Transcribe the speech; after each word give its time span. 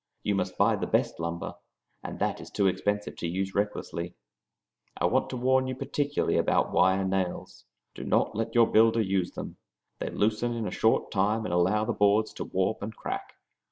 You 0.23 0.33
must 0.33 0.57
buy 0.57 0.77
the 0.77 0.87
best 0.87 1.19
lumber, 1.19 1.53
and 2.03 2.17
that 2.17 2.41
is 2.41 2.49
too 2.49 2.65
expensive 2.65 3.15
to 3.17 3.27
use 3.27 3.53
recklessly. 3.53 4.15
I 4.97 5.05
want 5.05 5.29
to 5.29 5.37
warn 5.37 5.67
you 5.67 5.75
particularly 5.75 6.37
about 6.39 6.71
wire 6.71 7.05
nails. 7.05 7.65
Do 7.93 8.03
not 8.03 8.35
let 8.35 8.55
your 8.55 8.65
builder 8.65 8.99
use 9.01 9.33
them. 9.33 9.57
They 9.99 10.09
loosen 10.09 10.53
in 10.55 10.67
a 10.67 10.71
short 10.71 11.11
time 11.11 11.45
and 11.45 11.53
allow 11.53 11.85
the 11.85 11.93
boards 11.93 12.33
to 12.33 12.43
warp 12.45 12.81
and 12.81 12.95
crack. 12.95 13.35